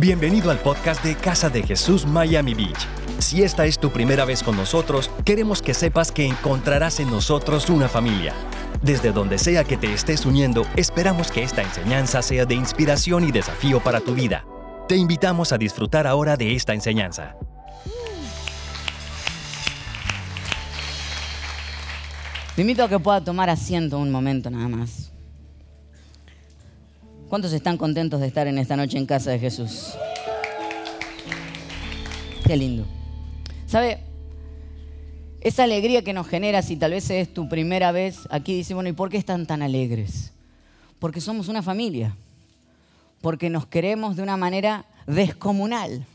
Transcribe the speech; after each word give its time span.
Bienvenido 0.00 0.52
al 0.52 0.60
podcast 0.60 1.02
de 1.02 1.16
Casa 1.16 1.50
de 1.50 1.60
Jesús 1.64 2.06
Miami 2.06 2.54
Beach. 2.54 2.86
Si 3.18 3.42
esta 3.42 3.66
es 3.66 3.80
tu 3.80 3.90
primera 3.90 4.24
vez 4.24 4.44
con 4.44 4.56
nosotros, 4.56 5.10
queremos 5.24 5.60
que 5.60 5.74
sepas 5.74 6.12
que 6.12 6.24
encontrarás 6.24 7.00
en 7.00 7.10
nosotros 7.10 7.68
una 7.68 7.88
familia. 7.88 8.32
Desde 8.80 9.10
donde 9.10 9.38
sea 9.38 9.64
que 9.64 9.76
te 9.76 9.92
estés 9.92 10.24
uniendo, 10.24 10.64
esperamos 10.76 11.32
que 11.32 11.42
esta 11.42 11.62
enseñanza 11.62 12.22
sea 12.22 12.44
de 12.44 12.54
inspiración 12.54 13.24
y 13.28 13.32
desafío 13.32 13.80
para 13.80 13.98
tu 13.98 14.14
vida. 14.14 14.44
Te 14.86 14.94
invitamos 14.94 15.52
a 15.52 15.58
disfrutar 15.58 16.06
ahora 16.06 16.36
de 16.36 16.54
esta 16.54 16.74
enseñanza. 16.74 17.34
Te 22.54 22.62
invito 22.62 22.84
a 22.84 22.88
que 22.88 23.00
pueda 23.00 23.20
tomar 23.20 23.50
asiento 23.50 23.98
un 23.98 24.12
momento 24.12 24.48
nada 24.48 24.68
más. 24.68 25.07
¿Cuántos 27.28 27.52
están 27.52 27.76
contentos 27.76 28.20
de 28.20 28.26
estar 28.26 28.46
en 28.46 28.56
esta 28.56 28.74
noche 28.74 28.96
en 28.96 29.04
casa 29.04 29.30
de 29.30 29.38
Jesús? 29.38 29.90
Qué 32.46 32.56
lindo. 32.56 32.86
¿Sabe? 33.66 33.98
Esa 35.42 35.64
alegría 35.64 36.02
que 36.02 36.14
nos 36.14 36.26
genera, 36.26 36.62
si 36.62 36.76
tal 36.76 36.92
vez 36.92 37.10
es 37.10 37.32
tu 37.32 37.46
primera 37.46 37.92
vez 37.92 38.26
aquí, 38.30 38.54
dice, 38.54 38.72
bueno, 38.72 38.88
¿y 38.88 38.94
por 38.94 39.10
qué 39.10 39.18
están 39.18 39.44
tan 39.44 39.60
alegres? 39.60 40.32
Porque 40.98 41.20
somos 41.20 41.48
una 41.48 41.62
familia. 41.62 42.16
Porque 43.20 43.50
nos 43.50 43.66
queremos 43.66 44.16
de 44.16 44.22
una 44.22 44.38
manera 44.38 44.86
descomunal. 45.06 46.06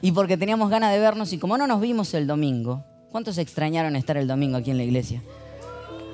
Y 0.00 0.12
porque 0.12 0.38
teníamos 0.38 0.70
ganas 0.70 0.92
de 0.92 0.98
vernos 0.98 1.32
y 1.34 1.38
como 1.38 1.58
no 1.58 1.66
nos 1.66 1.80
vimos 1.82 2.14
el 2.14 2.26
domingo, 2.26 2.82
¿cuántos 3.10 3.36
extrañaron 3.36 3.96
estar 3.96 4.16
el 4.16 4.26
domingo 4.26 4.56
aquí 4.56 4.70
en 4.70 4.78
la 4.78 4.84
iglesia? 4.84 5.22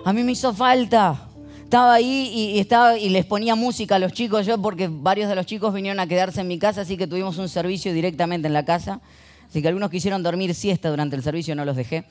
A 0.05 0.12
mí 0.12 0.24
me 0.24 0.32
hizo 0.32 0.52
falta 0.52 1.28
estaba 1.74 1.95
ahí 1.95 2.55
y, 2.56 3.09
les 3.09 3.27
ponía 3.27 3.56
música 3.56 3.96
a 3.96 3.98
los 3.98 4.12
chicos 4.12 4.46
yo 4.46 4.62
porque 4.62 4.87
varios 4.87 5.28
de 5.28 5.34
los 5.34 5.45
chicos 5.45 5.74
vinieron 5.74 5.98
a 5.98 6.06
quedarse 6.06 6.41
en 6.41 6.47
mi 6.47 6.56
casa, 6.56 6.83
así 6.83 6.97
que 6.97 7.09
tuvimos 7.09 7.37
un 7.38 7.48
servicio 7.48 7.92
directamente 7.92 8.47
en 8.47 8.52
la 8.52 8.64
casa. 8.64 9.00
Así 9.48 9.60
que 9.60 9.66
algunos 9.66 9.91
quisieron 9.91 10.23
dormir 10.23 10.55
siesta 10.55 10.89
durante 10.89 11.16
el 11.16 11.25
servicio, 11.25 11.56
no 11.56 11.64
los 11.64 11.75
dejé. 11.75 12.05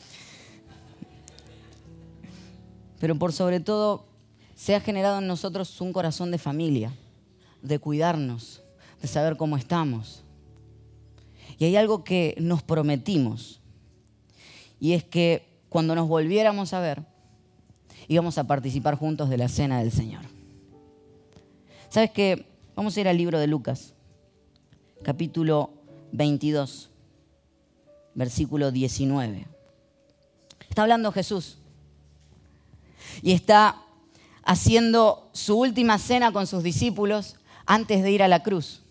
Pero 2.99 3.17
por 3.17 3.31
sobre 3.31 3.61
todo, 3.61 4.05
se 4.53 4.75
ha 4.75 4.81
generado 4.81 5.19
en 5.19 5.27
nosotros 5.27 5.79
un 5.79 5.93
corazón 5.93 6.29
de 6.29 6.39
familia, 6.39 6.91
de 7.61 7.79
cuidarnos, 7.79 8.61
de 9.01 9.07
saber 9.07 9.37
cómo 9.37 9.55
estamos. 9.55 10.25
Y 11.57 11.63
hay 11.63 11.77
algo 11.77 12.03
que 12.03 12.35
nos 12.37 12.63
prometimos, 12.63 13.61
y 14.81 14.91
es 14.91 15.05
que 15.05 15.47
cuando 15.69 15.95
nos 15.95 16.09
volviéramos 16.09 16.73
a 16.73 16.81
ver, 16.81 17.12
íbamos 18.13 18.37
a 18.37 18.45
participar 18.45 18.95
juntos 18.95 19.29
de 19.29 19.37
la 19.37 19.49
cena 19.49 19.79
del 19.79 19.91
Señor. 19.91 20.21
¿Sabes 21.89 22.11
qué? 22.11 22.45
Vamos 22.75 22.95
a 22.95 23.01
ir 23.01 23.07
al 23.07 23.17
libro 23.17 23.39
de 23.39 23.47
Lucas, 23.47 23.93
capítulo 25.03 25.71
22, 26.11 26.89
versículo 28.13 28.71
19. 28.71 29.47
Está 30.69 30.83
hablando 30.83 31.11
Jesús 31.11 31.57
y 33.21 33.31
está 33.31 33.81
haciendo 34.43 35.29
su 35.33 35.57
última 35.57 35.97
cena 35.97 36.31
con 36.31 36.47
sus 36.47 36.63
discípulos 36.63 37.35
antes 37.65 38.03
de 38.03 38.11
ir 38.11 38.21
a 38.23 38.27
la 38.27 38.43
cruz. 38.43 38.83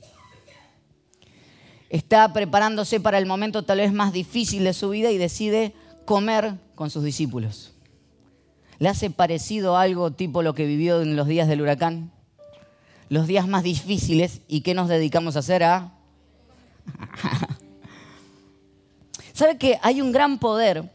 Está 1.90 2.32
preparándose 2.32 2.98
para 2.98 3.18
el 3.18 3.26
momento 3.26 3.64
tal 3.64 3.78
vez 3.78 3.92
más 3.92 4.12
difícil 4.12 4.64
de 4.64 4.72
su 4.72 4.90
vida 4.90 5.10
y 5.10 5.18
decide 5.18 5.74
comer 6.06 6.54
con 6.74 6.90
sus 6.90 7.04
discípulos. 7.04 7.72
¿Le 8.78 8.88
hace 8.88 9.10
parecido 9.10 9.76
algo 9.76 10.10
tipo 10.12 10.42
lo 10.42 10.54
que 10.54 10.66
vivió 10.66 11.02
en 11.02 11.16
los 11.16 11.26
días 11.26 11.48
del 11.48 11.60
huracán? 11.60 12.10
Los 13.08 13.26
días 13.26 13.46
más 13.46 13.62
difíciles 13.62 14.40
y 14.48 14.62
qué 14.62 14.74
nos 14.74 14.88
dedicamos 14.88 15.36
a 15.36 15.40
hacer 15.40 15.62
a... 15.62 15.92
¿Sabe 19.32 19.58
que 19.58 19.78
hay 19.82 20.00
un 20.00 20.12
gran 20.12 20.38
poder 20.38 20.90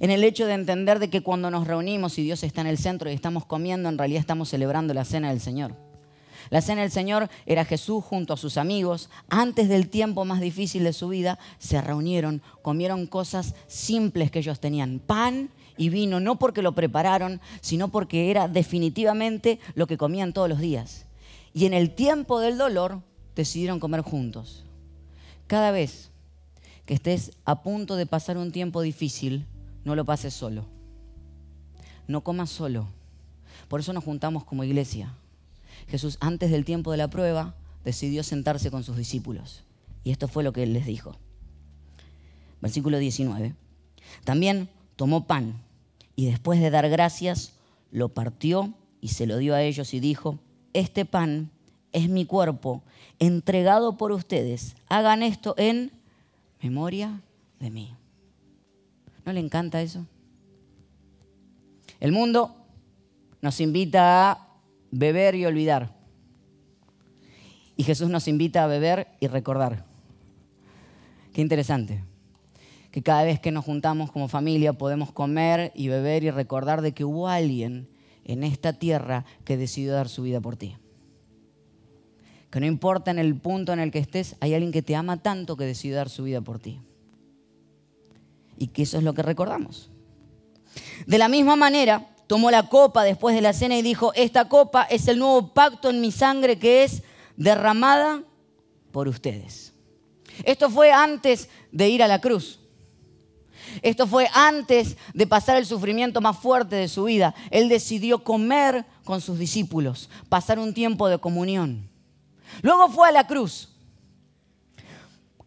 en 0.00 0.10
el 0.10 0.24
hecho 0.24 0.46
de 0.46 0.54
entender 0.54 0.98
de 0.98 1.10
que 1.10 1.22
cuando 1.22 1.50
nos 1.50 1.66
reunimos 1.66 2.18
y 2.18 2.22
Dios 2.22 2.42
está 2.42 2.60
en 2.60 2.66
el 2.66 2.78
centro 2.78 3.10
y 3.10 3.14
estamos 3.14 3.44
comiendo, 3.46 3.88
en 3.88 3.98
realidad 3.98 4.20
estamos 4.20 4.48
celebrando 4.48 4.94
la 4.94 5.04
cena 5.04 5.30
del 5.30 5.40
Señor? 5.40 5.74
La 6.50 6.60
cena 6.60 6.82
del 6.82 6.90
Señor 6.90 7.28
era 7.46 7.64
Jesús 7.64 8.04
junto 8.04 8.34
a 8.34 8.36
sus 8.36 8.56
amigos. 8.58 9.10
Antes 9.28 9.68
del 9.68 9.88
tiempo 9.88 10.24
más 10.24 10.40
difícil 10.40 10.84
de 10.84 10.92
su 10.92 11.08
vida, 11.08 11.38
se 11.58 11.80
reunieron, 11.80 12.42
comieron 12.62 13.06
cosas 13.06 13.54
simples 13.66 14.30
que 14.30 14.40
ellos 14.40 14.60
tenían. 14.60 14.98
Pan 14.98 15.50
y 15.76 15.88
vino, 15.88 16.20
no 16.20 16.38
porque 16.38 16.62
lo 16.62 16.74
prepararon, 16.74 17.40
sino 17.60 17.88
porque 17.88 18.30
era 18.30 18.48
definitivamente 18.48 19.58
lo 19.74 19.86
que 19.86 19.98
comían 19.98 20.32
todos 20.32 20.48
los 20.48 20.60
días. 20.60 21.06
Y 21.52 21.66
en 21.66 21.74
el 21.74 21.94
tiempo 21.94 22.40
del 22.40 22.58
dolor 22.58 23.00
decidieron 23.34 23.80
comer 23.80 24.00
juntos. 24.00 24.64
Cada 25.46 25.70
vez 25.70 26.10
que 26.86 26.94
estés 26.94 27.32
a 27.44 27.62
punto 27.62 27.96
de 27.96 28.06
pasar 28.06 28.36
un 28.36 28.52
tiempo 28.52 28.82
difícil, 28.82 29.46
no 29.84 29.94
lo 29.94 30.04
pases 30.04 30.34
solo. 30.34 30.66
No 32.06 32.22
comas 32.22 32.50
solo. 32.50 32.86
Por 33.68 33.80
eso 33.80 33.92
nos 33.92 34.04
juntamos 34.04 34.44
como 34.44 34.64
iglesia. 34.64 35.14
Jesús, 35.88 36.18
antes 36.20 36.50
del 36.50 36.64
tiempo 36.64 36.90
de 36.90 36.98
la 36.98 37.08
prueba, 37.08 37.54
decidió 37.84 38.22
sentarse 38.22 38.70
con 38.70 38.84
sus 38.84 38.96
discípulos. 38.96 39.62
Y 40.02 40.10
esto 40.10 40.28
fue 40.28 40.44
lo 40.44 40.52
que 40.52 40.62
él 40.62 40.72
les 40.72 40.86
dijo. 40.86 41.16
Versículo 42.60 42.98
19. 42.98 43.54
También 44.24 44.68
tomó 44.96 45.26
pan 45.26 45.63
y 46.16 46.26
después 46.26 46.60
de 46.60 46.70
dar 46.70 46.88
gracias, 46.88 47.54
lo 47.90 48.08
partió 48.08 48.74
y 49.00 49.08
se 49.08 49.26
lo 49.26 49.38
dio 49.38 49.54
a 49.54 49.62
ellos 49.62 49.94
y 49.94 50.00
dijo, 50.00 50.38
este 50.72 51.04
pan 51.04 51.50
es 51.92 52.08
mi 52.08 52.24
cuerpo 52.24 52.82
entregado 53.18 53.96
por 53.96 54.12
ustedes. 54.12 54.76
Hagan 54.88 55.22
esto 55.22 55.54
en 55.58 55.92
memoria 56.62 57.20
de 57.60 57.70
mí. 57.70 57.94
¿No 59.24 59.32
le 59.32 59.40
encanta 59.40 59.82
eso? 59.82 60.06
El 62.00 62.12
mundo 62.12 62.54
nos 63.40 63.60
invita 63.60 64.30
a 64.30 64.48
beber 64.90 65.34
y 65.34 65.46
olvidar. 65.46 65.94
Y 67.76 67.84
Jesús 67.84 68.08
nos 68.08 68.28
invita 68.28 68.64
a 68.64 68.68
beber 68.68 69.08
y 69.20 69.26
recordar. 69.26 69.84
Qué 71.32 71.40
interesante 71.40 72.02
que 72.94 73.02
cada 73.02 73.24
vez 73.24 73.40
que 73.40 73.50
nos 73.50 73.64
juntamos 73.64 74.12
como 74.12 74.28
familia 74.28 74.72
podemos 74.72 75.10
comer 75.10 75.72
y 75.74 75.88
beber 75.88 76.22
y 76.22 76.30
recordar 76.30 76.80
de 76.80 76.92
que 76.92 77.04
hubo 77.04 77.26
alguien 77.26 77.88
en 78.22 78.44
esta 78.44 78.74
tierra 78.74 79.24
que 79.44 79.56
decidió 79.56 79.92
dar 79.92 80.08
su 80.08 80.22
vida 80.22 80.40
por 80.40 80.54
ti. 80.54 80.76
Que 82.50 82.60
no 82.60 82.66
importa 82.66 83.10
en 83.10 83.18
el 83.18 83.34
punto 83.34 83.72
en 83.72 83.80
el 83.80 83.90
que 83.90 83.98
estés, 83.98 84.36
hay 84.38 84.54
alguien 84.54 84.70
que 84.70 84.80
te 84.80 84.94
ama 84.94 85.16
tanto 85.16 85.56
que 85.56 85.64
decidió 85.64 85.96
dar 85.96 86.08
su 86.08 86.22
vida 86.22 86.40
por 86.40 86.60
ti. 86.60 86.82
Y 88.58 88.68
que 88.68 88.82
eso 88.82 88.98
es 88.98 89.02
lo 89.02 89.12
que 89.12 89.22
recordamos. 89.22 89.90
De 91.08 91.18
la 91.18 91.28
misma 91.28 91.56
manera, 91.56 92.14
tomó 92.28 92.52
la 92.52 92.68
copa 92.68 93.02
después 93.02 93.34
de 93.34 93.42
la 93.42 93.54
cena 93.54 93.76
y 93.76 93.82
dijo, 93.82 94.12
esta 94.14 94.48
copa 94.48 94.84
es 94.84 95.08
el 95.08 95.18
nuevo 95.18 95.52
pacto 95.52 95.90
en 95.90 96.00
mi 96.00 96.12
sangre 96.12 96.60
que 96.60 96.84
es 96.84 97.02
derramada 97.36 98.22
por 98.92 99.08
ustedes. 99.08 99.72
Esto 100.44 100.70
fue 100.70 100.92
antes 100.92 101.48
de 101.72 101.88
ir 101.88 102.00
a 102.00 102.06
la 102.06 102.20
cruz. 102.20 102.60
Esto 103.82 104.06
fue 104.06 104.28
antes 104.32 104.96
de 105.12 105.26
pasar 105.26 105.56
el 105.56 105.66
sufrimiento 105.66 106.20
más 106.20 106.38
fuerte 106.38 106.76
de 106.76 106.88
su 106.88 107.04
vida. 107.04 107.34
Él 107.50 107.68
decidió 107.68 108.22
comer 108.22 108.84
con 109.04 109.20
sus 109.20 109.38
discípulos, 109.38 110.08
pasar 110.28 110.58
un 110.58 110.74
tiempo 110.74 111.08
de 111.08 111.18
comunión. 111.18 111.88
Luego 112.62 112.88
fue 112.88 113.08
a 113.08 113.12
la 113.12 113.26
cruz. 113.26 113.70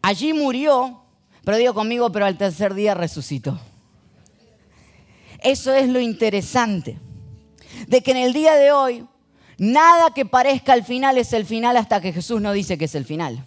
Allí 0.01 0.33
murió, 0.33 1.01
pero 1.44 1.57
digo 1.57 1.73
conmigo, 1.73 2.11
pero 2.11 2.25
al 2.25 2.38
tercer 2.38 2.73
día 2.73 2.94
resucitó. 2.94 3.59
Eso 5.39 5.73
es 5.73 5.88
lo 5.88 6.00
interesante, 6.00 6.97
de 7.88 8.01
que 8.01 8.11
en 8.11 8.17
el 8.17 8.33
día 8.33 8.56
de 8.56 8.72
hoy 8.72 9.07
nada 9.57 10.11
que 10.13 10.25
parezca 10.25 10.73
el 10.73 10.83
final 10.83 11.17
es 11.17 11.33
el 11.33 11.45
final 11.45 11.77
hasta 11.77 12.01
que 12.01 12.13
Jesús 12.13 12.41
no 12.41 12.51
dice 12.51 12.77
que 12.77 12.85
es 12.85 12.95
el 12.95 13.06
final. 13.06 13.45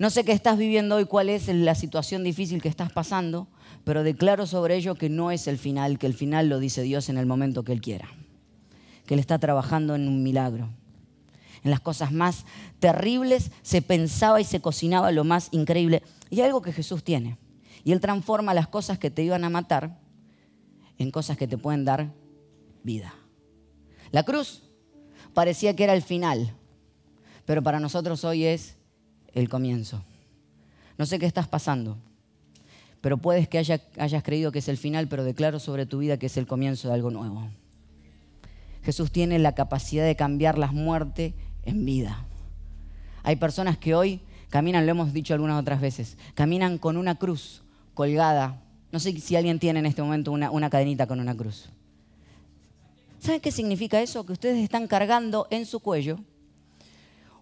No 0.00 0.08
sé 0.08 0.24
qué 0.24 0.32
estás 0.32 0.56
viviendo 0.56 0.96
hoy, 0.96 1.04
cuál 1.04 1.28
es 1.28 1.48
la 1.48 1.74
situación 1.74 2.24
difícil 2.24 2.62
que 2.62 2.70
estás 2.70 2.90
pasando, 2.90 3.48
pero 3.84 4.02
declaro 4.02 4.46
sobre 4.46 4.76
ello 4.76 4.94
que 4.94 5.10
no 5.10 5.30
es 5.30 5.46
el 5.46 5.58
final, 5.58 5.98
que 5.98 6.06
el 6.06 6.14
final 6.14 6.48
lo 6.48 6.58
dice 6.58 6.80
Dios 6.80 7.10
en 7.10 7.18
el 7.18 7.26
momento 7.26 7.64
que 7.64 7.72
Él 7.72 7.82
quiera, 7.82 8.08
que 9.04 9.12
Él 9.12 9.20
está 9.20 9.38
trabajando 9.38 9.94
en 9.94 10.08
un 10.08 10.22
milagro. 10.22 10.70
En 11.62 11.70
las 11.70 11.80
cosas 11.80 12.12
más 12.12 12.46
terribles 12.78 13.52
se 13.60 13.82
pensaba 13.82 14.40
y 14.40 14.44
se 14.44 14.62
cocinaba 14.62 15.12
lo 15.12 15.22
más 15.24 15.48
increíble. 15.50 16.02
Y 16.30 16.40
hay 16.40 16.46
algo 16.46 16.62
que 16.62 16.72
Jesús 16.72 17.04
tiene. 17.04 17.36
Y 17.84 17.92
Él 17.92 18.00
transforma 18.00 18.54
las 18.54 18.68
cosas 18.68 18.98
que 18.98 19.10
te 19.10 19.22
iban 19.22 19.44
a 19.44 19.50
matar 19.50 20.00
en 20.96 21.10
cosas 21.10 21.36
que 21.36 21.46
te 21.46 21.58
pueden 21.58 21.84
dar 21.84 22.10
vida. 22.82 23.14
La 24.12 24.22
cruz 24.22 24.62
parecía 25.34 25.76
que 25.76 25.84
era 25.84 25.92
el 25.92 26.00
final, 26.00 26.54
pero 27.44 27.62
para 27.62 27.80
nosotros 27.80 28.24
hoy 28.24 28.46
es 28.46 28.79
el 29.34 29.48
comienzo. 29.48 30.02
No 30.98 31.06
sé 31.06 31.18
qué 31.18 31.26
estás 31.26 31.48
pasando 31.48 31.96
pero 33.00 33.16
puedes 33.16 33.48
que 33.48 33.58
hayas 33.58 34.22
creído 34.22 34.52
que 34.52 34.58
es 34.58 34.68
el 34.68 34.76
final, 34.76 35.08
pero 35.08 35.24
declaro 35.24 35.58
sobre 35.58 35.86
tu 35.86 35.98
vida 35.98 36.18
que 36.18 36.26
es 36.26 36.36
el 36.36 36.46
comienzo 36.46 36.88
de 36.88 36.94
algo 36.94 37.10
nuevo. 37.10 37.48
Jesús 38.82 39.10
tiene 39.10 39.38
la 39.38 39.54
capacidad 39.54 40.04
de 40.04 40.16
cambiar 40.16 40.58
las 40.58 40.72
muertes 40.72 41.32
en 41.64 41.84
vida. 41.84 42.26
Hay 43.22 43.36
personas 43.36 43.78
que 43.78 43.94
hoy 43.94 44.20
caminan, 44.48 44.84
lo 44.84 44.92
hemos 44.92 45.12
dicho 45.12 45.34
algunas 45.34 45.60
otras 45.60 45.80
veces, 45.80 46.16
caminan 46.34 46.78
con 46.78 46.96
una 46.96 47.16
cruz 47.16 47.62
colgada. 47.94 48.62
No 48.92 49.00
sé 49.00 49.18
si 49.20 49.36
alguien 49.36 49.58
tiene 49.58 49.78
en 49.78 49.86
este 49.86 50.02
momento 50.02 50.32
una, 50.32 50.50
una 50.50 50.68
cadenita 50.68 51.06
con 51.06 51.20
una 51.20 51.34
cruz. 51.34 51.70
¿Saben 53.18 53.40
qué 53.40 53.52
significa 53.52 54.00
eso? 54.00 54.24
Que 54.24 54.32
ustedes 54.32 54.62
están 54.62 54.86
cargando 54.88 55.46
en 55.50 55.66
su 55.66 55.80
cuello 55.80 56.18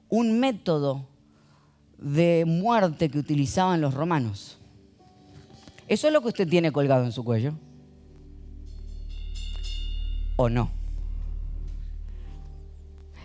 un 0.09 0.41
método 0.41 1.07
de 1.99 2.45
muerte 2.47 3.09
que 3.09 3.19
utilizaban 3.19 3.81
los 3.81 3.95
romanos. 3.95 4.59
¿Eso 5.89 6.07
es 6.07 6.13
lo 6.13 6.21
que 6.21 6.29
usted 6.29 6.49
tiene 6.49 6.73
colgado 6.73 7.05
en 7.05 7.13
su 7.13 7.25
cuello? 7.25 7.55
¿O 10.37 10.49
no? 10.49 10.71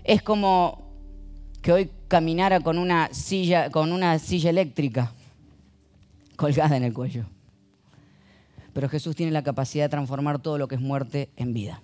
Es 0.03 0.21
como 0.21 0.81
que 1.61 1.71
hoy 1.71 1.91
caminara 2.07 2.59
con 2.59 2.77
una 2.77 3.13
silla, 3.13 3.69
con 3.69 3.91
una 3.91 4.19
silla 4.19 4.49
eléctrica 4.49 5.11
colgada 6.35 6.75
en 6.75 6.83
el 6.83 6.93
cuello. 6.93 7.25
Pero 8.73 8.89
Jesús 8.89 9.15
tiene 9.15 9.31
la 9.31 9.43
capacidad 9.43 9.85
de 9.85 9.89
transformar 9.89 10.39
todo 10.39 10.57
lo 10.57 10.67
que 10.67 10.75
es 10.75 10.81
muerte 10.81 11.29
en 11.35 11.53
vida. 11.53 11.81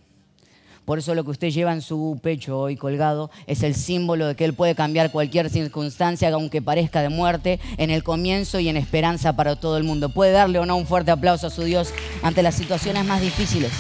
Por 0.90 0.98
eso 0.98 1.14
lo 1.14 1.24
que 1.24 1.30
usted 1.30 1.52
lleva 1.52 1.72
en 1.72 1.84
su 1.84 2.20
pecho 2.20 2.58
hoy 2.58 2.76
colgado 2.76 3.30
es 3.46 3.62
el 3.62 3.76
símbolo 3.76 4.26
de 4.26 4.36
que 4.36 4.44
Él 4.44 4.56
puede 4.56 4.74
cambiar 4.74 5.12
cualquier 5.12 5.52
circunstancia, 5.52 6.34
aunque 6.34 6.64
parezca 6.64 7.04
de 7.04 7.10
muerte, 7.10 7.60
en 7.78 7.92
el 7.92 8.04
comienzo 8.04 8.60
y 8.60 8.70
en 8.70 8.76
esperanza 8.76 9.36
para 9.36 9.56
todo 9.56 9.78
el 9.78 9.84
mundo. 9.84 10.10
Puede 10.10 10.32
darle 10.32 10.58
o 10.58 10.66
no 10.66 10.76
un 10.76 10.88
fuerte 10.88 11.12
aplauso 11.12 11.46
a 11.46 11.52
su 11.52 11.62
Dios 11.62 11.94
ante 12.24 12.42
las 12.42 12.56
situaciones 12.56 13.06
más 13.06 13.22
difíciles. 13.22 13.72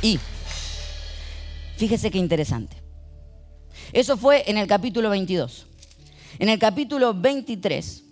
Y 0.00 0.18
fíjese 1.76 2.10
qué 2.10 2.16
interesante. 2.16 2.74
Eso 3.92 4.16
fue 4.16 4.50
en 4.50 4.56
el 4.56 4.66
capítulo 4.66 5.10
22. 5.10 5.66
En 6.38 6.48
el 6.48 6.58
capítulo 6.58 7.12
23 7.12 8.02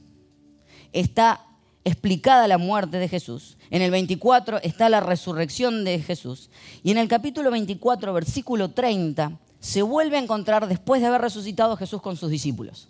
está 0.93 1.47
explicada 1.83 2.49
la 2.49 2.59
muerte 2.59 2.99
de 2.99 3.09
Jesús. 3.09 3.57
En 3.75 3.83
el 3.83 3.91
24 3.91 4.63
está 4.63 4.89
la 4.89 5.01
resurrección 5.01 5.83
de 5.83 5.99
Jesús. 5.99 6.49
Y 6.85 6.93
en 6.93 6.99
el 6.99 7.09
capítulo 7.09 7.51
24, 7.51 8.13
versículo 8.13 8.71
30, 8.71 9.33
se 9.59 9.83
vuelve 9.83 10.17
a 10.17 10.21
encontrar 10.21 10.69
después 10.69 11.01
de 11.01 11.09
haber 11.09 11.23
resucitado 11.23 11.77
Jesús 11.77 12.01
con 12.01 12.17
sus 12.17 12.31
discípulos. 12.31 12.87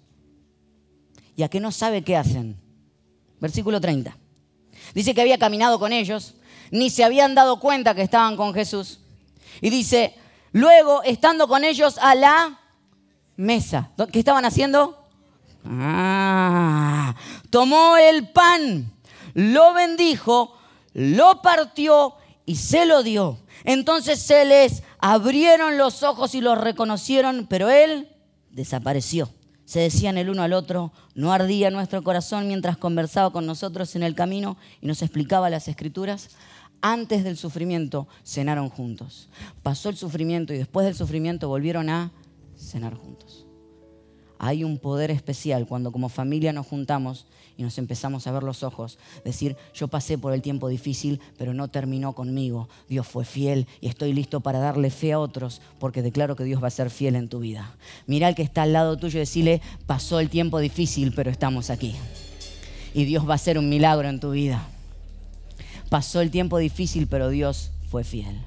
Y 1.37 1.43
a 1.43 1.49
que 1.49 1.59
no 1.59 1.73
sabe 1.73 2.05
qué 2.05 2.19
hacen. 2.19 2.59
Versículo 3.41 3.81
30. 3.81 4.15
Dice 4.95 5.15
que 5.15 5.23
había 5.23 5.39
caminado 5.39 5.79
con 5.79 5.91
ellos, 5.91 6.35
ni 6.71 6.91
se 6.91 7.03
habían 7.03 7.35
dado 7.35 7.61
cuenta 7.61 7.95
que 7.95 8.03
estaban 8.03 8.37
con 8.37 8.53
Jesús. 8.53 9.01
Y 9.63 9.71
dice, 9.71 10.15
luego, 10.53 11.03
estando 11.05 11.49
con 11.49 11.65
ellos 11.65 11.97
a 11.97 12.15
la 12.15 12.61
mesa. 13.37 13.91
¿Qué 14.13 14.19
estaban 14.19 14.45
haciendo? 14.45 15.03
Ah, 15.65 17.17
tomó 17.49 17.97
el 17.97 18.29
pan, 18.29 18.93
lo 19.33 19.73
bendijo, 19.73 20.59
lo 20.95 21.43
partió 21.43 22.15
y 22.47 22.57
se 22.57 22.87
lo 22.87 23.03
dio. 23.03 23.39
Entonces 23.65 24.21
se 24.21 24.45
les 24.45 24.83
abrieron 24.99 25.77
los 25.77 26.03
ojos 26.03 26.35
y 26.35 26.41
los 26.41 26.59
reconocieron, 26.59 27.47
pero 27.49 27.69
él 27.69 28.09
desapareció. 28.51 29.31
Se 29.65 29.81
decían 29.81 30.19
el 30.19 30.31
uno 30.31 30.43
al 30.43 30.53
otro, 30.53 30.93
no 31.15 31.33
ardía 31.33 31.71
nuestro 31.71 32.03
corazón 32.03 32.47
mientras 32.47 32.77
conversaba 32.77 33.31
con 33.31 33.47
nosotros 33.47 33.97
en 33.97 34.03
el 34.03 34.15
camino 34.15 34.57
y 34.81 34.87
nos 34.87 35.03
explicaba 35.03 35.51
las 35.51 35.69
escrituras. 35.69 36.31
Antes 36.81 37.25
del 37.25 37.39
sufrimiento 37.39 38.07
cenaron 38.25 38.69
juntos. 38.69 39.31
Pasó 39.63 39.89
el 39.89 39.97
sufrimiento 39.97 40.53
y 40.53 40.59
después 40.59 40.85
del 40.85 40.95
sufrimiento 40.95 41.49
volvieron 41.49 41.89
a 41.89 42.13
cenar 42.57 42.95
juntos 42.95 43.45
hay 44.39 44.63
un 44.63 44.79
poder 44.79 45.11
especial 45.11 45.67
cuando 45.67 45.91
como 45.91 46.11
familia 46.11 46.53
nos 46.53 46.67
juntamos 46.67 47.27
y 47.57 47.63
nos 47.63 47.79
empezamos 47.79 48.27
a 48.27 48.33
ver 48.33 48.43
los 48.43 48.63
ojos, 48.63 48.99
decir, 49.25 49.57
yo 49.75 49.89
pasé 49.89 50.19
por 50.19 50.33
el 50.33 50.43
tiempo 50.43 50.69
difícil, 50.69 51.21
pero 51.39 51.55
no 51.55 51.69
terminó 51.69 52.13
conmigo. 52.15 52.69
Dios 52.89 53.07
fue 53.07 53.25
fiel 53.25 53.67
y 53.81 53.89
estoy 53.89 54.13
listo 54.13 54.41
para 54.41 54.59
darle 54.59 54.91
fe 54.91 55.13
a 55.13 55.21
otros 55.21 55.61
porque 55.79 56.03
declaro 56.03 56.37
que 56.37 56.45
Dios 56.45 56.63
va 56.63 56.69
a 56.69 56.71
ser 56.71 56.91
fiel 56.91 57.17
en 57.17 57.29
tu 57.29 57.39
vida. 57.39 57.77
Mira 58.07 58.27
al 58.27 58.35
que 58.35 58.43
está 58.43 58.63
al 58.63 58.73
lado 58.73 58.97
tuyo 58.97 59.19
y 59.19 59.21
decirle, 59.21 59.63
pasó 59.87 60.21
el 60.21 60.31
tiempo 60.31 60.59
difícil, 60.59 61.13
pero 61.15 61.31
estamos 61.31 61.71
aquí. 61.71 61.95
Y 62.93 63.05
Dios 63.05 63.29
va 63.29 63.33
a 63.33 63.37
hacer 63.37 63.59
un 63.59 63.69
milagro 63.69 64.09
en 64.09 64.21
tu 64.21 64.31
vida. 64.31 64.67
Pasó 65.91 66.21
el 66.21 66.31
tiempo 66.31 66.59
difícil, 66.59 67.07
pero 67.07 67.29
Dios 67.29 67.71
fue 67.91 68.05
fiel. 68.05 68.41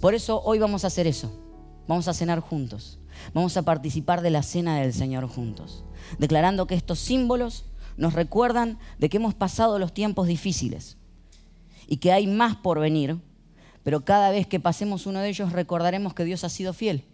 Por 0.00 0.14
eso 0.14 0.42
hoy 0.42 0.58
vamos 0.58 0.84
a 0.84 0.88
hacer 0.88 1.06
eso. 1.06 1.32
Vamos 1.86 2.08
a 2.08 2.14
cenar 2.14 2.40
juntos 2.40 2.98
vamos 3.34 3.56
a 3.56 3.62
participar 3.62 4.22
de 4.22 4.30
la 4.30 4.42
cena 4.42 4.80
del 4.80 4.92
Señor 4.92 5.26
juntos, 5.26 5.84
declarando 6.18 6.66
que 6.66 6.74
estos 6.74 6.98
símbolos 6.98 7.64
nos 7.98 8.14
recuerdan 8.14 8.78
de 8.98 9.10
que 9.10 9.18
hemos 9.18 9.34
pasado 9.34 9.78
los 9.78 9.92
tiempos 9.92 10.28
difíciles 10.28 10.96
y 11.86 11.98
que 11.98 12.12
hay 12.12 12.26
más 12.26 12.56
por 12.56 12.78
venir, 12.78 13.18
pero 13.82 14.04
cada 14.04 14.30
vez 14.30 14.46
que 14.46 14.60
pasemos 14.60 15.06
uno 15.06 15.20
de 15.20 15.28
ellos 15.28 15.52
recordaremos 15.52 16.14
que 16.14 16.24
Dios 16.24 16.44
ha 16.44 16.48
sido 16.48 16.72
fiel 16.72 17.04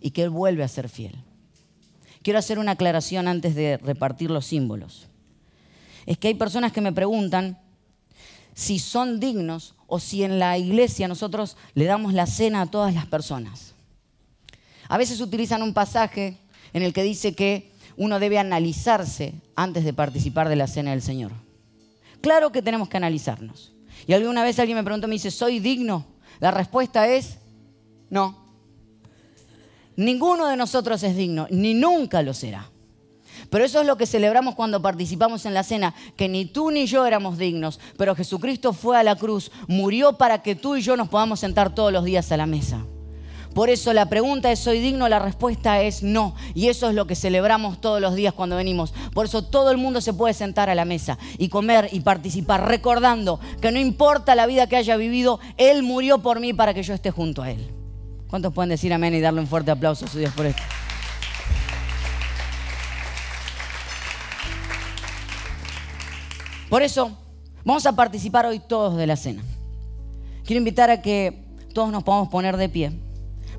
y 0.00 0.10
que 0.10 0.22
Él 0.22 0.30
vuelve 0.30 0.62
a 0.62 0.68
ser 0.68 0.88
fiel. 0.88 1.16
Quiero 2.22 2.38
hacer 2.38 2.58
una 2.58 2.72
aclaración 2.72 3.28
antes 3.28 3.54
de 3.54 3.78
repartir 3.78 4.30
los 4.30 4.44
símbolos. 4.44 5.08
Es 6.04 6.18
que 6.18 6.28
hay 6.28 6.34
personas 6.34 6.72
que 6.72 6.82
me 6.82 6.92
preguntan 6.92 7.58
si 8.54 8.78
son 8.78 9.20
dignos 9.20 9.74
o 9.86 9.98
si 9.98 10.22
en 10.22 10.38
la 10.38 10.58
iglesia 10.58 11.08
nosotros 11.08 11.56
le 11.74 11.86
damos 11.86 12.12
la 12.12 12.26
cena 12.26 12.62
a 12.62 12.66
todas 12.70 12.94
las 12.94 13.06
personas. 13.06 13.74
A 14.88 14.98
veces 14.98 15.20
utilizan 15.20 15.62
un 15.62 15.72
pasaje 15.72 16.36
en 16.74 16.82
el 16.82 16.92
que 16.92 17.02
dice 17.02 17.34
que 17.34 17.69
uno 18.00 18.18
debe 18.18 18.38
analizarse 18.38 19.34
antes 19.54 19.84
de 19.84 19.92
participar 19.92 20.48
de 20.48 20.56
la 20.56 20.66
cena 20.66 20.92
del 20.92 21.02
Señor. 21.02 21.32
Claro 22.22 22.50
que 22.50 22.62
tenemos 22.62 22.88
que 22.88 22.96
analizarnos. 22.96 23.74
Y 24.06 24.14
alguna 24.14 24.42
vez 24.42 24.58
alguien 24.58 24.78
me 24.78 24.82
preguntó, 24.82 25.06
me 25.06 25.16
dice, 25.16 25.30
¿soy 25.30 25.60
digno? 25.60 26.06
La 26.38 26.50
respuesta 26.50 27.06
es, 27.08 27.36
no. 28.08 28.38
Ninguno 29.96 30.46
de 30.46 30.56
nosotros 30.56 31.02
es 31.02 31.14
digno, 31.14 31.46
ni 31.50 31.74
nunca 31.74 32.22
lo 32.22 32.32
será. 32.32 32.70
Pero 33.50 33.66
eso 33.66 33.82
es 33.82 33.86
lo 33.86 33.98
que 33.98 34.06
celebramos 34.06 34.54
cuando 34.54 34.80
participamos 34.80 35.44
en 35.44 35.52
la 35.52 35.62
cena, 35.62 35.94
que 36.16 36.26
ni 36.26 36.46
tú 36.46 36.70
ni 36.70 36.86
yo 36.86 37.04
éramos 37.04 37.36
dignos, 37.36 37.78
pero 37.98 38.16
Jesucristo 38.16 38.72
fue 38.72 38.96
a 38.96 39.02
la 39.02 39.16
cruz, 39.16 39.52
murió 39.68 40.16
para 40.16 40.40
que 40.40 40.54
tú 40.54 40.74
y 40.74 40.80
yo 40.80 40.96
nos 40.96 41.10
podamos 41.10 41.40
sentar 41.40 41.74
todos 41.74 41.92
los 41.92 42.06
días 42.06 42.32
a 42.32 42.38
la 42.38 42.46
mesa. 42.46 42.82
Por 43.54 43.68
eso 43.68 43.92
la 43.92 44.06
pregunta 44.06 44.52
es, 44.52 44.60
¿soy 44.60 44.80
digno? 44.80 45.08
La 45.08 45.18
respuesta 45.18 45.82
es 45.82 46.02
no. 46.02 46.36
Y 46.54 46.68
eso 46.68 46.88
es 46.88 46.94
lo 46.94 47.06
que 47.06 47.16
celebramos 47.16 47.80
todos 47.80 48.00
los 48.00 48.14
días 48.14 48.32
cuando 48.32 48.56
venimos. 48.56 48.94
Por 49.12 49.26
eso 49.26 49.42
todo 49.42 49.70
el 49.72 49.76
mundo 49.76 50.00
se 50.00 50.14
puede 50.14 50.34
sentar 50.34 50.70
a 50.70 50.74
la 50.74 50.84
mesa 50.84 51.18
y 51.36 51.48
comer 51.48 51.88
y 51.90 52.00
participar, 52.00 52.68
recordando 52.68 53.40
que 53.60 53.72
no 53.72 53.78
importa 53.80 54.34
la 54.34 54.46
vida 54.46 54.68
que 54.68 54.76
haya 54.76 54.96
vivido, 54.96 55.40
Él 55.56 55.82
murió 55.82 56.18
por 56.18 56.38
mí 56.38 56.52
para 56.52 56.74
que 56.74 56.82
yo 56.82 56.94
esté 56.94 57.10
junto 57.10 57.42
a 57.42 57.50
Él. 57.50 57.70
¿Cuántos 58.28 58.54
pueden 58.54 58.70
decir 58.70 58.92
amén 58.92 59.14
y 59.14 59.20
darle 59.20 59.40
un 59.40 59.48
fuerte 59.48 59.72
aplauso 59.72 60.04
a 60.04 60.08
su 60.08 60.18
Dios 60.18 60.32
por 60.32 60.46
esto? 60.46 60.62
Por 66.68 66.84
eso, 66.84 67.10
vamos 67.64 67.84
a 67.84 67.96
participar 67.96 68.46
hoy 68.46 68.60
todos 68.60 68.96
de 68.96 69.08
la 69.08 69.16
cena. 69.16 69.42
Quiero 70.44 70.58
invitar 70.58 70.88
a 70.88 71.02
que 71.02 71.44
todos 71.74 71.90
nos 71.90 72.04
podamos 72.04 72.28
poner 72.28 72.56
de 72.56 72.68
pie. 72.68 73.09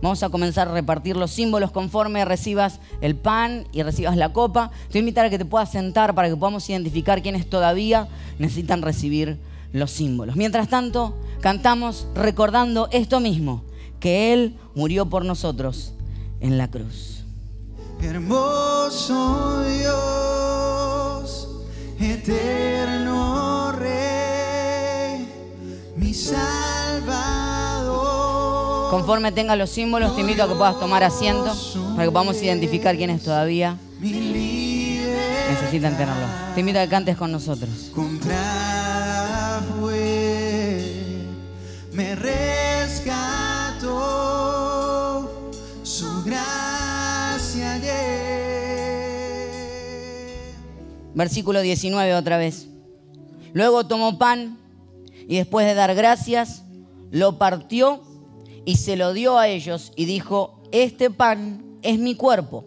Vamos 0.01 0.23
a 0.23 0.29
comenzar 0.29 0.67
a 0.67 0.73
repartir 0.73 1.15
los 1.15 1.31
símbolos 1.31 1.71
conforme 1.71 2.25
recibas 2.25 2.79
el 3.01 3.15
pan 3.15 3.67
y 3.71 3.83
recibas 3.83 4.17
la 4.17 4.33
copa. 4.33 4.71
Te 4.87 4.93
voy 4.93 4.97
a 4.97 4.99
invitar 4.99 5.25
a 5.25 5.29
que 5.29 5.37
te 5.37 5.45
puedas 5.45 5.71
sentar 5.71 6.15
para 6.15 6.27
que 6.27 6.35
podamos 6.35 6.67
identificar 6.69 7.21
quiénes 7.21 7.47
todavía 7.49 8.07
necesitan 8.39 8.81
recibir 8.81 9.39
los 9.73 9.91
símbolos. 9.91 10.35
Mientras 10.35 10.69
tanto, 10.69 11.15
cantamos 11.39 12.07
recordando 12.15 12.89
esto 12.91 13.19
mismo, 13.19 13.63
que 13.99 14.33
Él 14.33 14.57
murió 14.75 15.05
por 15.05 15.23
nosotros 15.23 15.93
en 16.39 16.57
la 16.57 16.69
cruz. 16.69 17.23
Hermoso 18.01 19.63
Dios, 19.63 21.47
eterno 21.99 22.60
Conforme 28.91 29.31
tenga 29.31 29.55
los 29.55 29.69
símbolos, 29.69 30.13
te 30.15 30.21
invito 30.21 30.43
a 30.43 30.49
que 30.49 30.55
puedas 30.55 30.77
tomar 30.77 31.01
asiento 31.01 31.55
para 31.95 32.03
que 32.03 32.11
podamos 32.11 32.41
identificar 32.41 32.97
quiénes 32.97 33.23
todavía 33.23 33.77
necesitan 35.49 35.95
tenerlo. 35.95 36.25
Te 36.53 36.59
invito 36.59 36.77
a 36.77 36.83
que 36.83 36.89
cantes 36.89 37.15
con 37.15 37.31
nosotros. 37.31 37.69
me 41.93 42.15
rescató 42.15 43.21
su 45.83 46.23
gracia. 46.25 47.79
Versículo 51.15 51.61
19 51.61 52.13
otra 52.13 52.37
vez. 52.37 52.67
Luego 53.53 53.87
tomó 53.87 54.17
pan 54.17 54.57
y 55.29 55.37
después 55.37 55.65
de 55.65 55.75
dar 55.75 55.95
gracias, 55.95 56.63
lo 57.09 57.37
partió 57.37 58.10
y 58.65 58.75
se 58.75 58.95
lo 58.95 59.13
dio 59.13 59.37
a 59.37 59.47
ellos 59.47 59.91
y 59.95 60.05
dijo, 60.05 60.61
este 60.71 61.09
pan 61.09 61.77
es 61.81 61.99
mi 61.99 62.15
cuerpo, 62.15 62.65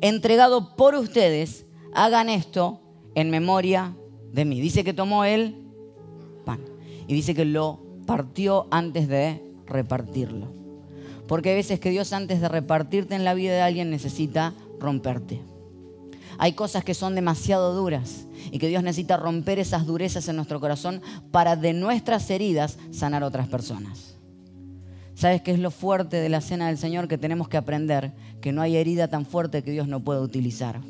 entregado 0.00 0.76
por 0.76 0.94
ustedes, 0.94 1.66
hagan 1.92 2.28
esto 2.28 2.80
en 3.14 3.30
memoria 3.30 3.96
de 4.32 4.44
mí. 4.44 4.60
Dice 4.60 4.84
que 4.84 4.92
tomó 4.92 5.24
el 5.24 5.56
pan 6.44 6.60
y 7.06 7.14
dice 7.14 7.34
que 7.34 7.44
lo 7.44 7.80
partió 8.06 8.66
antes 8.70 9.08
de 9.08 9.42
repartirlo. 9.66 10.54
Porque 11.26 11.50
hay 11.50 11.56
veces 11.56 11.80
que 11.80 11.90
Dios 11.90 12.12
antes 12.12 12.40
de 12.40 12.48
repartirte 12.48 13.14
en 13.14 13.24
la 13.24 13.34
vida 13.34 13.54
de 13.54 13.62
alguien 13.62 13.90
necesita 13.90 14.54
romperte. 14.78 15.40
Hay 16.38 16.52
cosas 16.52 16.84
que 16.84 16.94
son 16.94 17.14
demasiado 17.14 17.74
duras 17.74 18.26
y 18.50 18.58
que 18.58 18.68
Dios 18.68 18.82
necesita 18.82 19.16
romper 19.16 19.58
esas 19.58 19.86
durezas 19.86 20.28
en 20.28 20.36
nuestro 20.36 20.60
corazón 20.60 21.00
para 21.30 21.56
de 21.56 21.72
nuestras 21.72 22.28
heridas 22.30 22.78
sanar 22.90 23.22
a 23.22 23.26
otras 23.26 23.48
personas. 23.48 24.15
¿Sabes 25.16 25.40
qué 25.40 25.50
es 25.50 25.58
lo 25.58 25.70
fuerte 25.70 26.18
de 26.18 26.28
la 26.28 26.42
cena 26.42 26.66
del 26.66 26.76
Señor? 26.76 27.08
Que 27.08 27.16
tenemos 27.16 27.48
que 27.48 27.56
aprender 27.56 28.12
que 28.42 28.52
no 28.52 28.60
hay 28.60 28.76
herida 28.76 29.08
tan 29.08 29.24
fuerte 29.24 29.62
que 29.62 29.70
Dios 29.70 29.88
no 29.88 30.04
pueda 30.04 30.20
utilizar. 30.20 30.82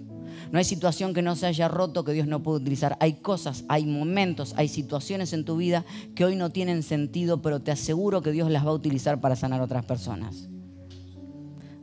No 0.50 0.58
hay 0.58 0.64
situación 0.64 1.14
que 1.14 1.22
no 1.22 1.36
se 1.36 1.46
haya 1.46 1.68
roto 1.68 2.02
que 2.02 2.12
Dios 2.12 2.26
no 2.26 2.42
pueda 2.42 2.58
utilizar. 2.58 2.96
Hay 2.98 3.14
cosas, 3.14 3.64
hay 3.68 3.86
momentos, 3.86 4.52
hay 4.56 4.66
situaciones 4.66 5.32
en 5.32 5.44
tu 5.44 5.56
vida 5.56 5.84
que 6.16 6.24
hoy 6.24 6.34
no 6.34 6.50
tienen 6.50 6.82
sentido, 6.82 7.40
pero 7.40 7.60
te 7.60 7.70
aseguro 7.70 8.20
que 8.20 8.32
Dios 8.32 8.50
las 8.50 8.66
va 8.66 8.70
a 8.70 8.74
utilizar 8.74 9.20
para 9.20 9.36
sanar 9.36 9.60
a 9.60 9.64
otras 9.64 9.84
personas. 9.84 10.48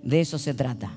De 0.03 0.19
eso 0.19 0.38
se 0.38 0.53
trata. 0.53 0.91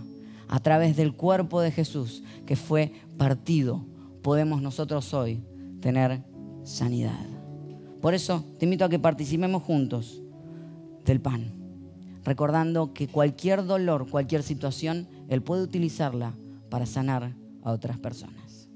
A 0.49 0.59
través 0.59 0.97
del 0.97 1.15
cuerpo 1.15 1.61
de 1.61 1.71
Jesús 1.71 2.25
que 2.45 2.57
fue 2.57 2.93
partido, 3.17 3.87
podemos 4.21 4.62
nosotros 4.62 5.15
hoy 5.15 5.45
tener 5.81 6.25
sanidad. 6.65 7.25
Por 8.00 8.15
eso 8.15 8.45
te 8.59 8.67
invito 8.67 8.85
a 8.85 8.88
que 8.88 8.99
participemos 8.99 9.62
juntos 9.62 10.23
del 11.07 11.21
pan, 11.21 11.55
recordando 12.25 12.93
que 12.93 13.09
cualquier 13.09 13.65
dolor, 13.65 14.11
cualquier 14.11 14.43
situación, 14.43 15.09
Él 15.29 15.43
puede 15.43 15.63
utilizarla 15.63 16.35
para 16.69 16.85
sanar 16.85 17.35
a 17.63 17.73
otras 17.73 17.99
personas. 17.99 18.69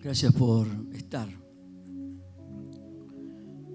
Gracias 0.00 0.32
por 0.32 0.66
estar. 0.92 1.28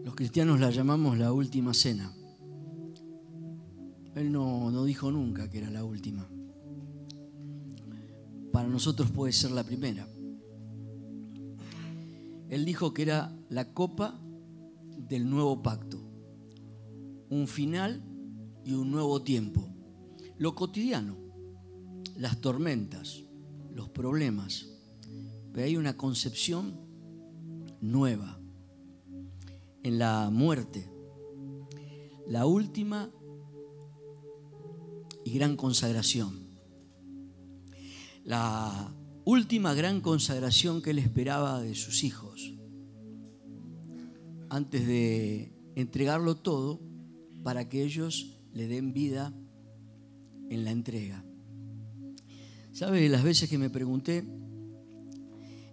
Los 0.04 0.16
cristianos 0.16 0.60
la 0.60 0.72
llamamos 0.72 1.18
la 1.18 1.32
última 1.32 1.74
cena. 1.74 2.12
Él 4.16 4.32
no, 4.32 4.70
no 4.72 4.84
dijo 4.84 5.12
nunca 5.12 5.50
que 5.50 5.60
era 5.60 5.70
la 5.70 5.84
última. 5.84 6.28
Para 8.52 8.68
nosotros 8.68 9.12
puede 9.12 9.34
ser 9.34 9.52
la 9.52 9.64
primera. 9.64 10.08
Él 12.50 12.66
dijo 12.66 12.94
que 12.94 13.02
era 13.02 13.36
la 13.50 13.74
copa 13.74 14.23
del 15.08 15.30
nuevo 15.30 15.62
pacto, 15.62 16.00
un 17.30 17.48
final 17.48 18.04
y 18.64 18.74
un 18.74 18.92
nuevo 18.92 19.22
tiempo. 19.22 19.70
Lo 20.38 20.56
cotidiano, 20.56 21.18
las 22.18 22.40
tormentas, 22.42 23.24
los 23.72 23.90
problemas, 23.90 24.68
pero 25.52 25.66
hay 25.66 25.78
una 25.78 25.98
concepción 25.98 26.80
nueva 27.82 28.40
en 29.84 30.00
la 30.00 30.30
muerte, 30.32 30.90
la 32.28 32.46
última 32.46 33.12
y 35.26 35.34
gran 35.34 35.56
consagración. 35.56 36.44
La 38.24 38.96
última 39.26 39.74
gran 39.74 40.00
consagración 40.00 40.82
que 40.82 40.92
él 40.92 41.00
esperaba 41.00 41.62
de 41.62 41.76
sus 41.76 42.06
hijos 42.06 42.54
antes 44.54 44.86
de 44.86 45.52
entregarlo 45.76 46.36
todo 46.36 46.80
para 47.42 47.68
que 47.70 47.82
ellos 47.82 48.38
le 48.54 48.68
den 48.68 48.94
vida 48.94 49.34
en 50.48 50.64
la 50.64 50.70
entrega. 50.70 51.26
¿Sabe 52.72 53.10
las 53.10 53.24
veces 53.24 53.50
que 53.50 53.58
me 53.58 53.72
pregunté 53.72 54.24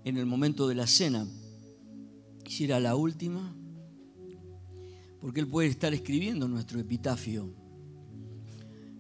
en 0.04 0.16
el 0.16 0.24
momento 0.24 0.66
de 0.66 0.76
la 0.76 0.86
cena 0.86 1.26
si 2.46 2.64
era 2.64 2.80
la 2.80 2.96
última? 2.96 3.54
Porque 5.20 5.40
él 5.40 5.46
puede 5.46 5.68
estar 5.68 5.92
escribiendo 5.92 6.48
nuestro 6.48 6.80
epitafio. 6.80 7.52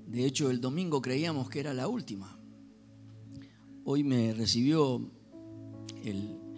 De 0.06 0.26
hecho, 0.26 0.50
el 0.50 0.60
domingo 0.60 1.00
creíamos 1.00 1.48
que 1.48 1.60
era 1.60 1.72
la 1.72 1.88
última. 1.88 2.38
Hoy 3.84 4.04
me 4.04 4.34
recibió 4.34 5.10
el 6.04 6.49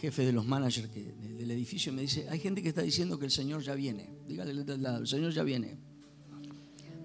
jefe 0.00 0.24
de 0.24 0.32
los 0.32 0.46
managers 0.46 0.88
del 0.92 1.50
edificio 1.50 1.92
me 1.92 2.02
dice, 2.02 2.26
hay 2.30 2.38
gente 2.38 2.62
que 2.62 2.70
está 2.70 2.82
diciendo 2.82 3.18
que 3.18 3.26
el 3.26 3.30
Señor 3.30 3.62
ya 3.62 3.74
viene. 3.74 4.10
Dígale 4.26 4.52
el 4.52 5.06
Señor 5.06 5.32
ya 5.32 5.42
viene. 5.42 5.78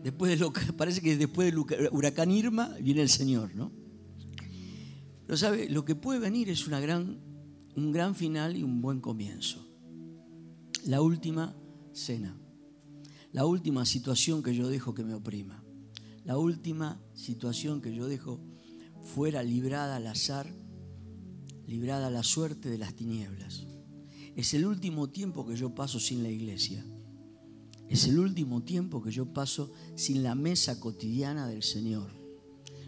Después 0.01 0.31
de 0.31 0.37
lo, 0.37 0.53
parece 0.77 1.01
que 1.01 1.17
después 1.17 1.51
del 1.51 1.59
huracán 1.91 2.31
Irma 2.31 2.73
viene 2.81 3.01
el 3.01 3.09
Señor, 3.09 3.53
¿no? 3.53 3.71
Pero 5.25 5.37
sabe, 5.37 5.69
lo 5.69 5.83
que 5.83 5.95
puede 5.95 6.19
venir 6.19 6.49
es 6.49 6.67
una 6.67 6.79
gran, 6.79 7.19
un 7.75 7.91
gran 7.91 8.15
final 8.15 8.55
y 8.55 8.63
un 8.63 8.81
buen 8.81 9.01
comienzo. 9.01 9.67
La 10.85 11.01
última 11.01 11.55
cena. 11.91 12.37
La 13.33 13.45
última 13.45 13.85
situación 13.85 14.41
que 14.41 14.55
yo 14.55 14.69
dejo 14.69 14.93
que 14.93 15.03
me 15.03 15.15
oprima. 15.15 15.63
La 16.23 16.37
última 16.37 17.01
situación 17.13 17.81
que 17.81 17.93
yo 17.93 18.07
dejo 18.07 18.39
fuera 19.03 19.43
librada 19.43 19.97
al 19.97 20.07
azar 20.07 20.47
librada 21.67 22.09
la 22.09 22.23
suerte 22.23 22.69
de 22.69 22.77
las 22.77 22.95
tinieblas. 22.95 23.65
Es 24.35 24.53
el 24.53 24.65
último 24.65 25.09
tiempo 25.09 25.45
que 25.45 25.55
yo 25.55 25.73
paso 25.73 25.99
sin 25.99 26.23
la 26.23 26.29
iglesia. 26.29 26.85
Es 27.89 28.07
el 28.07 28.19
último 28.19 28.63
tiempo 28.63 29.01
que 29.01 29.11
yo 29.11 29.31
paso 29.31 29.71
sin 29.95 30.23
la 30.23 30.35
mesa 30.35 30.79
cotidiana 30.79 31.47
del 31.47 31.63
Señor. 31.63 32.11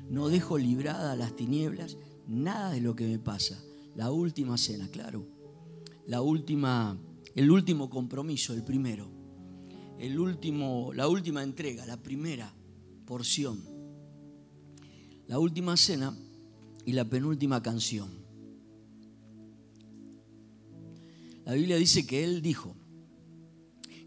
No 0.10 0.30
dejo 0.30 0.58
librada 0.58 1.12
a 1.12 1.16
las 1.16 1.36
tinieblas 1.36 1.98
nada 2.28 2.72
de 2.72 2.82
lo 2.82 2.96
que 2.96 3.08
me 3.08 3.20
pasa. 3.20 3.64
La 3.96 4.12
última 4.12 4.58
cena, 4.58 4.90
claro. 4.90 5.28
La 6.06 6.22
última, 6.22 6.98
el 7.36 7.52
último 7.52 7.90
compromiso, 7.90 8.54
el 8.54 8.64
primero. 8.64 9.10
El 10.00 10.20
último, 10.20 10.92
la 10.94 11.08
última 11.08 11.44
entrega, 11.44 11.86
la 11.86 11.98
primera 11.98 12.54
porción. 13.06 13.64
La 15.28 15.40
última 15.40 15.76
cena 15.78 16.16
y 16.86 16.94
la 16.94 17.06
penúltima 17.06 17.62
canción. 17.62 18.17
La 21.48 21.54
Biblia 21.54 21.78
dice 21.78 22.06
que 22.06 22.26
él 22.26 22.42
dijo 22.42 22.76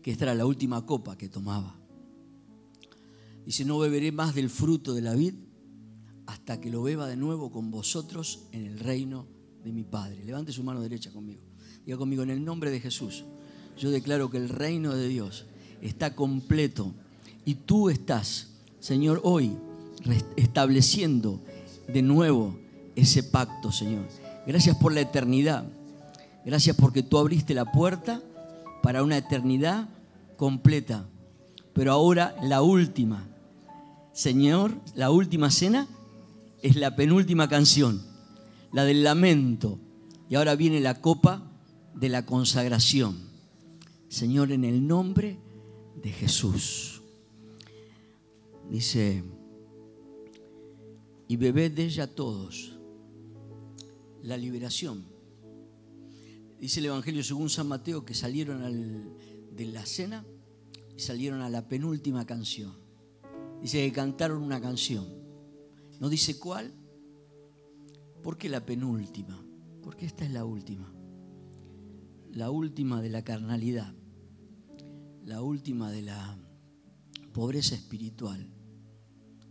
que 0.02 0.10
esta 0.10 0.26
era 0.26 0.34
la 0.34 0.44
última 0.44 0.84
copa 0.84 1.16
que 1.16 1.30
tomaba. 1.30 1.74
Dice, 3.46 3.64
no 3.64 3.78
beberé 3.78 4.12
más 4.12 4.34
del 4.34 4.50
fruto 4.50 4.92
de 4.92 5.00
la 5.00 5.14
vid 5.14 5.32
hasta 6.26 6.60
que 6.60 6.68
lo 6.68 6.82
beba 6.82 7.08
de 7.08 7.16
nuevo 7.16 7.50
con 7.50 7.70
vosotros 7.70 8.40
en 8.52 8.66
el 8.66 8.78
reino 8.78 9.26
de 9.64 9.72
mi 9.72 9.84
Padre. 9.84 10.22
Levante 10.22 10.52
su 10.52 10.62
mano 10.62 10.82
derecha 10.82 11.10
conmigo. 11.12 11.40
Diga 11.86 11.96
conmigo, 11.96 12.22
en 12.22 12.28
el 12.28 12.44
nombre 12.44 12.70
de 12.70 12.78
Jesús, 12.78 13.24
yo 13.78 13.90
declaro 13.90 14.30
que 14.30 14.36
el 14.36 14.50
reino 14.50 14.94
de 14.94 15.08
Dios 15.08 15.46
está 15.80 16.14
completo 16.14 16.92
y 17.46 17.54
tú 17.54 17.88
estás, 17.88 18.48
Señor, 18.80 19.18
hoy 19.24 19.56
estableciendo 20.36 21.40
de 21.88 22.02
nuevo 22.02 22.54
ese 22.96 23.22
pacto, 23.22 23.72
Señor. 23.72 24.06
Gracias 24.46 24.76
por 24.76 24.92
la 24.92 25.00
eternidad. 25.00 25.79
Gracias 26.44 26.76
porque 26.76 27.02
tú 27.02 27.18
abriste 27.18 27.54
la 27.54 27.70
puerta 27.70 28.22
para 28.82 29.02
una 29.02 29.18
eternidad 29.18 29.88
completa. 30.36 31.06
Pero 31.72 31.92
ahora 31.92 32.34
la 32.42 32.62
última. 32.62 33.28
Señor, 34.12 34.80
la 34.94 35.10
última 35.10 35.50
cena 35.50 35.86
es 36.62 36.76
la 36.76 36.96
penúltima 36.96 37.48
canción, 37.48 38.02
la 38.72 38.84
del 38.84 39.04
lamento. 39.04 39.78
Y 40.28 40.36
ahora 40.36 40.56
viene 40.56 40.80
la 40.80 41.00
copa 41.00 41.42
de 41.94 42.08
la 42.08 42.24
consagración. 42.24 43.18
Señor, 44.08 44.50
en 44.52 44.64
el 44.64 44.86
nombre 44.86 45.38
de 46.02 46.10
Jesús. 46.10 47.02
Dice, 48.70 49.24
y 51.28 51.36
bebed 51.36 51.72
de 51.72 51.84
ella 51.84 52.06
todos 52.14 52.76
la 54.22 54.36
liberación 54.36 55.04
Dice 56.60 56.80
el 56.80 56.86
Evangelio 56.86 57.24
según 57.24 57.48
San 57.48 57.68
Mateo 57.68 58.04
que 58.04 58.12
salieron 58.12 59.16
de 59.50 59.64
la 59.64 59.86
cena 59.86 60.26
y 60.94 61.00
salieron 61.00 61.40
a 61.40 61.48
la 61.48 61.66
penúltima 61.66 62.26
canción. 62.26 62.74
Dice 63.62 63.78
que 63.78 63.92
cantaron 63.92 64.42
una 64.42 64.60
canción. 64.60 65.06
No 66.00 66.10
dice 66.10 66.38
cuál. 66.38 66.74
¿Por 68.22 68.36
qué 68.36 68.50
la 68.50 68.66
penúltima? 68.66 69.42
Porque 69.82 70.04
esta 70.04 70.26
es 70.26 70.32
la 70.32 70.44
última. 70.44 70.92
La 72.30 72.50
última 72.50 73.00
de 73.00 73.08
la 73.08 73.24
carnalidad. 73.24 73.94
La 75.24 75.40
última 75.40 75.90
de 75.90 76.02
la 76.02 76.38
pobreza 77.32 77.74
espiritual. 77.74 78.52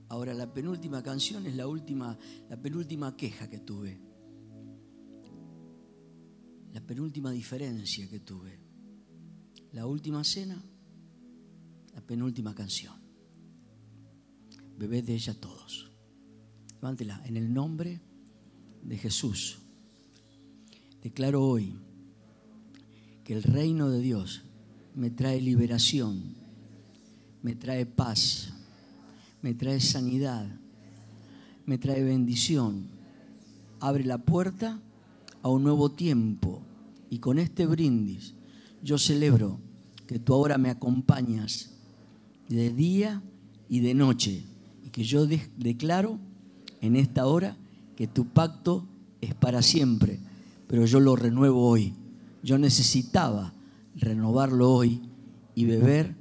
Ahora 0.10 0.36
la 0.36 0.54
penúltima 0.54 1.02
canción 1.02 1.48
es 1.48 1.56
la 1.56 1.66
última, 1.66 2.20
la 2.50 2.62
penúltima 2.62 3.18
queja 3.18 3.50
que 3.50 3.58
tuve 3.58 4.09
la 6.74 6.82
penúltima 6.82 7.32
diferencia 7.32 8.08
que 8.10 8.20
tuve. 8.20 8.60
La 9.74 9.86
última 9.86 10.24
cena, 10.24 10.62
la 11.94 12.02
penúltima 12.02 12.54
canción. 12.54 12.96
bebed 14.78 15.04
de 15.04 15.14
ella 15.16 15.34
todos. 15.34 15.92
Levántela, 16.76 17.22
en 17.26 17.36
el 17.36 17.54
nombre 17.54 18.02
de 18.84 18.98
Jesús. 18.98 19.60
Declaro 21.02 21.44
hoy 21.44 21.76
que 23.24 23.34
el 23.34 23.44
reino 23.44 23.90
de 23.90 24.00
Dios 24.00 24.44
me 24.96 25.10
trae 25.10 25.42
liberación, 25.42 26.36
me 27.42 27.56
trae 27.56 27.86
paz, 27.86 28.54
me 29.42 29.54
trae 29.54 29.80
sanidad, 29.80 30.48
me 31.66 31.78
trae 31.78 32.04
bendición. 32.04 32.88
Abre 33.80 34.04
la 34.04 34.18
puerta 34.18 34.82
a 35.42 35.50
un 35.50 35.64
nuevo 35.64 35.92
tiempo. 35.92 36.62
Y 37.10 37.20
con 37.20 37.40
este 37.40 37.66
brindis 37.66 38.36
yo 38.84 38.98
celebro 38.98 39.60
que 40.08 40.20
tú 40.20 40.34
ahora 40.34 40.58
me 40.58 40.70
acompañas 40.70 41.72
de 42.48 42.72
día 42.72 43.22
y 43.68 43.80
de 43.80 43.94
noche. 43.94 44.44
Y 44.86 44.90
que 44.90 45.04
yo 45.04 45.26
declaro 45.26 46.20
en 46.82 46.96
esta 46.96 47.26
hora 47.28 47.58
que 47.96 48.08
tu 48.08 48.26
pacto 48.26 48.88
es 49.22 49.34
para 49.36 49.62
siempre. 49.62 50.20
Pero 50.68 50.86
yo 50.86 51.00
lo 51.00 51.16
renuevo 51.16 51.68
hoy. 51.68 51.94
Yo 52.44 52.58
necesitaba 52.58 53.54
renovarlo 53.96 54.72
hoy 54.72 55.02
y 55.56 55.66
beber 55.66 56.16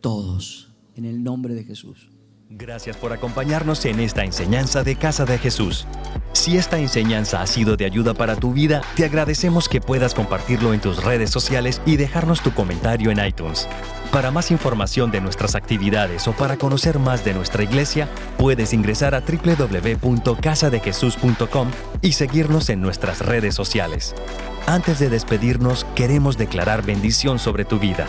todos 0.00 0.70
en 0.96 1.04
el 1.04 1.22
nombre 1.22 1.54
de 1.54 1.64
Jesús. 1.64 2.13
Gracias 2.50 2.96
por 2.96 3.12
acompañarnos 3.12 3.84
en 3.86 3.98
esta 4.00 4.24
enseñanza 4.24 4.82
de 4.84 4.96
Casa 4.96 5.24
de 5.24 5.38
Jesús. 5.38 5.86
Si 6.32 6.58
esta 6.58 6.78
enseñanza 6.78 7.40
ha 7.40 7.46
sido 7.46 7.76
de 7.76 7.84
ayuda 7.86 8.12
para 8.12 8.34
tu 8.36 8.52
vida, 8.52 8.82
te 8.96 9.04
agradecemos 9.04 9.68
que 9.68 9.80
puedas 9.80 10.14
compartirlo 10.14 10.74
en 10.74 10.80
tus 10.80 11.00
redes 11.02 11.30
sociales 11.30 11.80
y 11.86 11.96
dejarnos 11.96 12.42
tu 12.42 12.52
comentario 12.52 13.10
en 13.10 13.24
iTunes. 13.24 13.66
Para 14.12 14.30
más 14.30 14.50
información 14.50 15.10
de 15.10 15.22
nuestras 15.22 15.54
actividades 15.54 16.28
o 16.28 16.32
para 16.32 16.58
conocer 16.58 16.98
más 16.98 17.24
de 17.24 17.32
nuestra 17.34 17.62
iglesia, 17.62 18.08
puedes 18.36 18.74
ingresar 18.74 19.14
a 19.14 19.22
www.casadejesús.com 19.22 21.70
y 22.02 22.12
seguirnos 22.12 22.68
en 22.68 22.82
nuestras 22.82 23.20
redes 23.20 23.54
sociales. 23.54 24.14
Antes 24.66 24.98
de 24.98 25.08
despedirnos, 25.08 25.86
queremos 25.94 26.36
declarar 26.36 26.84
bendición 26.84 27.38
sobre 27.38 27.64
tu 27.64 27.78
vida. 27.78 28.06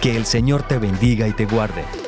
Que 0.00 0.16
el 0.16 0.24
Señor 0.24 0.62
te 0.62 0.78
bendiga 0.78 1.28
y 1.28 1.32
te 1.32 1.44
guarde 1.46 1.84